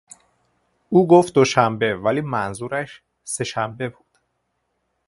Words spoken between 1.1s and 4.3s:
دوشنبه ولی منظورش سهشنبه بود.